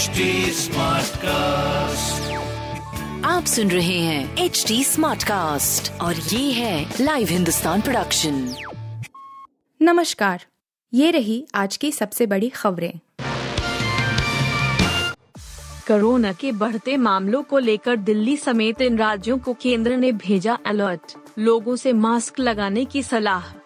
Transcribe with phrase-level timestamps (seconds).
[0.00, 0.06] HD
[1.16, 2.32] cast
[3.26, 8.54] आप सुन रहे हैं एच डी स्मार्ट कास्ट और ये है लाइव हिंदुस्तान प्रोडक्शन
[9.82, 10.44] नमस्कार
[10.94, 12.92] ये रही आज की सबसे बड़ी खबरें।
[15.88, 21.12] कोरोना के बढ़ते मामलों को लेकर दिल्ली समेत इन राज्यों को केंद्र ने भेजा अलर्ट।
[21.38, 23.59] लोगों से मास्क लगाने की सलाह।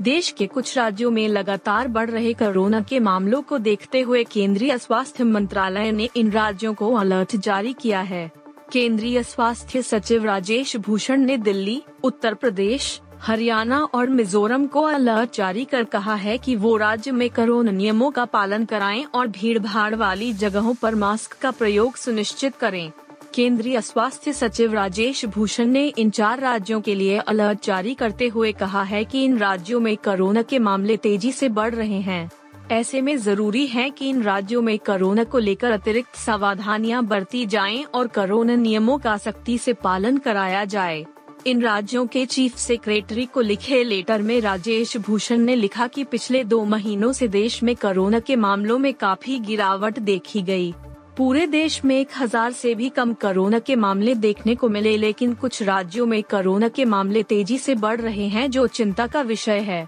[0.00, 4.78] देश के कुछ राज्यों में लगातार बढ़ रहे कोरोना के मामलों को देखते हुए केंद्रीय
[4.78, 8.30] स्वास्थ्य मंत्रालय ने इन राज्यों को अलर्ट जारी किया है।
[8.72, 15.64] केंद्रीय स्वास्थ्य सचिव राजेश भूषण ने दिल्ली, उत्तर प्रदेश, हरियाणा और मिजोरम को अलर्ट जारी
[15.64, 19.94] कर कहा है कि वो राज्य में कोरोना नियमों का पालन कराएँ और भीड़ भाड़
[19.94, 22.92] वाली जगहों पर मास्क का प्रयोग सुनिश्चित करें।
[23.34, 28.52] केंद्रीय स्वास्थ्य सचिव राजेश भूषण ने इन चार राज्यों के लिए अलर्ट जारी करते हुए
[28.52, 32.30] कहा है कि इन राज्यों में कोरोना के मामले तेज़ी से बढ़ रहे हैं
[32.70, 37.82] ऐसे में ज़रूरी है कि इन राज्यों में कोरोना को लेकर अतिरिक्त सावधानियाँ बरती जाएँ
[37.84, 41.04] और कोरोना नियमों का सख्ती से पालन कराया जाए
[41.46, 46.44] इन राज्यों के चीफ सेक्रेटरी को लिखे लेटर में राजेश भूषण ने लिखा कि पिछले
[46.44, 50.74] दो महीनों से देश में कोरोना के मामलों में काफ़ी गिरावट देखी गई।
[51.16, 55.34] पूरे देश में एक हज़ार से भी कम कोरोना के मामले देखने को मिले, लेकिन
[55.34, 59.58] कुछ राज्यों में कोरोना के मामले तेज़ी से बढ़ रहे हैं, जो चिंता का विषय
[59.58, 59.86] है।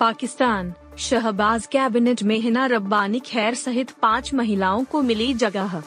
[0.00, 5.82] पाकिस्तान, शहबाज कैबिनेट में हिना रब्बानी खैर सहित पाँच महिलाओं को मिली जगह।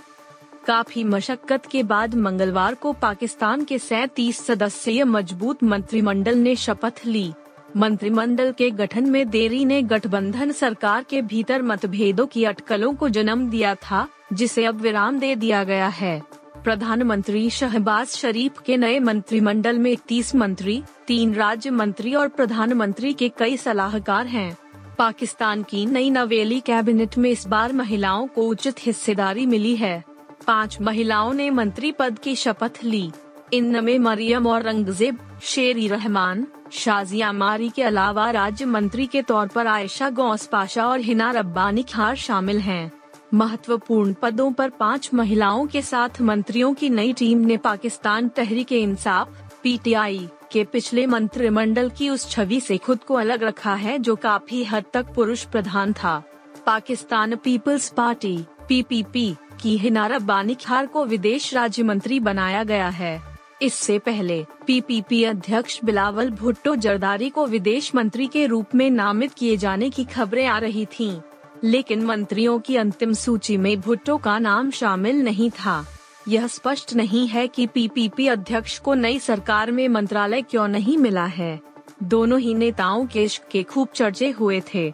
[0.68, 7.32] काफ़ी मशक्कत के बाद मंगलवार को पाकिस्तान के सैतीस सदस्यीय मज़बूत मंत्रिमंडल ने शपथ ली।
[7.78, 13.50] मंत्रिमंडल के गठन में देरी ने गठबंधन सरकार के भीतर मतभेदों की अटकलों को जन्म
[13.50, 16.22] दिया था, जिसे अब विराम दे दिया गया है।
[16.64, 23.30] प्रधानमंत्री शहबाज शरीफ के नए मंत्रिमंडल में तीस मंत्री, तीन राज्य मंत्री और प्रधानमंत्री के
[23.30, 24.58] कई सलाहकार हैं।
[24.98, 30.04] पाकिस्तान की नई नवेली कैबिनेट में इस बार महिलाओं को उचित हिस्सेदारी मिली है।
[30.48, 33.12] पाँच महिलाओं ने मंत्री पद की शपथ ली।
[33.54, 39.48] इन इनमें मरियम और रंगजेब शेरी रहमान शाजिया मारी के अलावा राज्य मंत्री के तौर
[39.48, 42.92] पर आयशा गौस पाशा और हिना रब्बानी खार शामिल हैं।
[43.34, 49.28] महत्वपूर्ण पदों पर पाँच महिलाओं के साथ मंत्रियों की नई टीम ने पाकिस्तान तहरीक इंसाफ,
[49.64, 54.64] पीटीआई, के पिछले मंत्रिमंडल की उस छवि से खुद को अलग रखा है जो काफ़ी
[54.64, 56.24] हद तक पुरुष प्रधान था
[56.66, 58.38] पाकिस्तान पीपल्स पार्टी,
[58.68, 63.29] पीपीपी, की हिना रब्बानी खार को विदेश राज्य मंत्री बनाया गया है
[63.62, 69.58] इससे पहले पीपीपी अध्यक्ष बिलावल भुट्टो जरदारी को विदेश मंत्री के रूप में नामित किए
[69.58, 71.20] जाने की खबरें आ रही थीं,
[71.64, 75.86] लेकिन मंत्रियों की अंतिम सूची में भुट्टो का नाम शामिल नहीं था।
[76.28, 81.26] यह स्पष्ट नहीं है कि पीपीपी अध्यक्ष को नई सरकार में मंत्रालय क्यों नहीं मिला
[81.26, 81.60] है।
[82.04, 84.94] दोनों ही नेताओं के इश्क के खूब चर्चे हुए थे।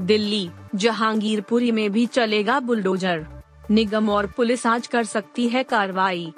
[0.00, 3.26] दिल्ली जहांगीरपुरी में भी चलेगा बुलडोजर।
[3.70, 6.32] निगम और पुलिस आज कर सकती है कार्रवाई।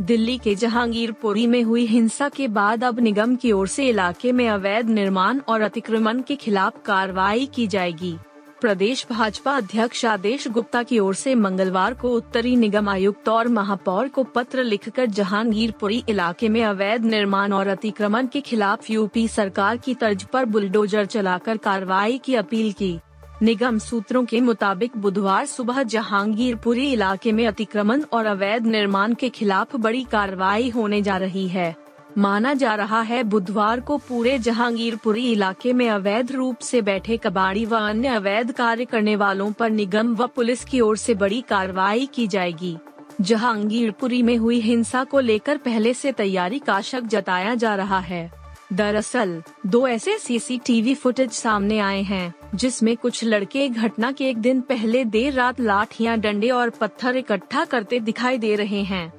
[0.00, 4.48] दिल्ली के जहांगीरपुरी में हुई हिंसा के बाद अब निगम की ओर से इलाके में
[4.48, 8.14] अवैध निर्माण और अतिक्रमण के खिलाफ कार्रवाई की जाएगी।
[8.60, 14.08] प्रदेश भाजपा अध्यक्ष आदेश गुप्ता की ओर से मंगलवार को उत्तरी निगम आयुक्त और महापौर
[14.08, 19.94] को पत्र लिखकर जहांगीरपुरी इलाके में अवैध निर्माण और अतिक्रमण के खिलाफ यूपी सरकार की
[19.94, 22.98] तर्ज पर बुलडोजर चलाकर कार्रवाई की अपील की।
[23.42, 29.76] निगम सूत्रों के मुताबिक बुधवार सुबह जहांगीरपुरी इलाके में अतिक्रमण और अवैध निर्माण के खिलाफ
[29.76, 31.76] बड़ी कार्रवाई होने जा रही है।
[32.18, 37.64] माना जा रहा है बुधवार को पूरे जहांगीरपुरी इलाके में अवैध रूप से बैठे कबाड़ी
[37.64, 42.08] व अन्य अवैध कार्य करने वालों पर निगम व पुलिस की ओर से बड़ी कार्रवाई
[42.14, 42.76] की जाएगी।
[43.20, 48.39] जहांगीरपुरी में हुई हिंसा को लेकर पहले से तैयारी का शक जताया जा रहा है।
[48.72, 54.60] दरअसल, दो ऐसे सीसीटीवी फुटेज सामने आए हैं, जिसमें कुछ लड़के घटना के एक दिन
[54.60, 59.12] पहले देर रात लाठियाँ, डंडे और पत्थर इकट्ठा करते दिखाई दे रहे हैं।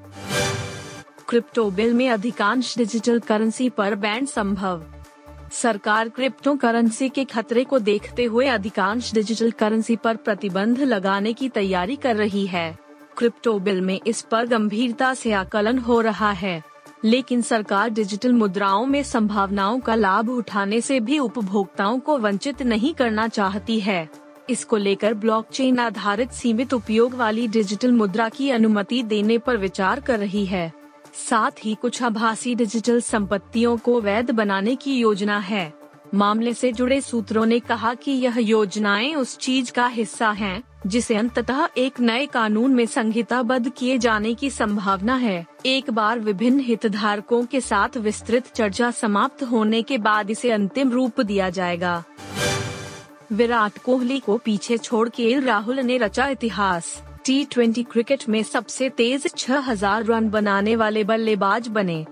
[1.30, 4.84] क्रिप्टो बिल में अधिकांश डिजिटल करेंसी पर बैन संभव।
[5.52, 11.50] सरकार क्रिप्टो करेंसी के खतरे को देखते हुए अधिकांश डिजिटल करेंसी पर प्रतिबंध लगाने की
[11.50, 12.78] तैयारी कर रही है।
[13.18, 16.71] क्रिप्टो बिल में इस पर गंभीरता से आकलन हो रहा है।
[17.06, 22.94] लेकिन सरकार डिजिटल मुद्राओं में संभावनाओं का लाभ उठाने से भी उपभोक्ताओं को वंचित नहीं
[22.94, 24.10] करना चाहती है।
[24.50, 30.20] इसको लेकर ब्लॉकचेन आधारित सीमित उपयोग वाली डिजिटल मुद्रा की अनुमति देने पर विचार कर
[30.20, 30.72] रही है।
[31.30, 35.81] साथ ही कुछ आभासी डिजिटल संपत्तियों को वैध बनाने की योजना है।
[36.14, 41.16] मामले से जुड़े सूत्रों ने कहा कि यह योजनाएँ उस चीज़ का हिस्सा हैं, जिसे
[41.16, 47.46] अंततः एक नए कानून में संहिताबद्ध किए जाने की संभावना है। एक बार विभिन्न हितधारकों
[47.46, 52.04] के साथ विस्तृत चर्चा समाप्त होने के बाद इसे अंतिम रूप दिया जाएगा।
[53.32, 58.90] विराट कोहली को पीछे छोड़ के राहुल ने रचा इतिहास। टी ट्वेंटी क्रिकेट में सबसे
[58.90, 62.06] तेज 6000 रन बनाने वाले बल्लेबाज बने।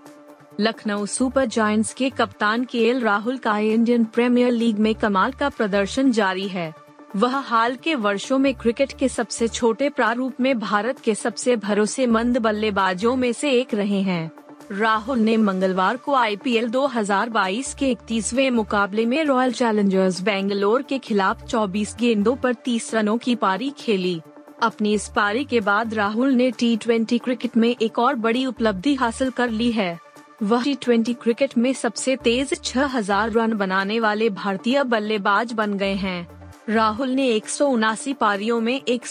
[0.60, 6.12] लखनऊ सुपर जायंट्स के कप्तान के राहुल का इंडियन प्रीमियर लीग में कमाल का प्रदर्शन
[6.12, 6.74] जारी है।
[7.16, 12.38] वह हाल के वर्षों में क्रिकेट के सबसे छोटे प्रारूप में भारत के सबसे भरोसेमंद
[12.38, 14.32] बल्लेबाजों में से एक रहे हैं।
[14.72, 21.46] राहुल ने मंगलवार को आईपीएल 2022 के इकतीसवे मुकाबले में रॉयल चैलेंजर्स बेंगलोर के खिलाफ
[21.46, 24.22] 24 गेंदों पर 30 रनों की पारी खेली।
[24.62, 29.30] अपनी इस पारी के बाद राहुल ने टी क्रिकेट में एक और बड़ी उपलब्धि हासिल
[29.30, 30.09] कर ली है।
[30.44, 36.28] वह टी क्रिकेट में सबसे तेज 6000 रन बनाने वाले भारतीय बल्लेबाज बन गए हैं।
[36.70, 37.48] राहुल ने एक
[38.14, 39.06] पारियों में एक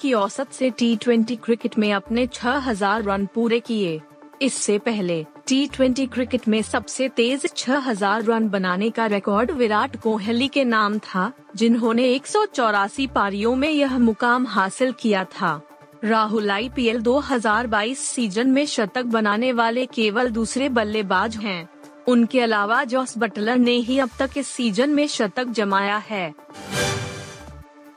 [0.00, 4.00] की औसत से टी ट्वेंटी क्रिकेट में अपने 6000 रन पूरे किए।
[4.42, 10.48] इससे पहले टी ट्वेंटी क्रिकेट में सबसे तेज 6000 रन बनाने का रिकॉर्ड विराट कोहली
[10.48, 15.60] के नाम था, जिन्होंने एक सौ चौरासी पारियों में यह मुकाम हासिल किया था।
[16.04, 21.68] राहुल आईपीएल 2022 सीज़न में शतक बनाने वाले केवल दूसरे बल्लेबाज हैं।
[22.08, 26.34] उनके अलावा जॉस बटलर ने ही अब तक इस सीज़न में शतक जमाया है।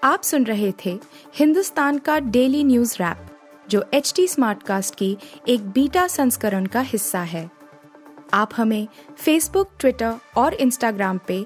[0.04, 1.00] आप सुन रहे थे
[1.36, 3.28] हिंदुस्तान का डेली न्यूज़ रैप,
[3.70, 5.18] जो एच टी कास्ट की
[5.48, 7.52] एक बीटा संस्करण का हिस्सा है।
[8.34, 8.88] आप हमें
[9.18, 11.46] फेसबुक ट्विटर और इंस्टाग्राम पे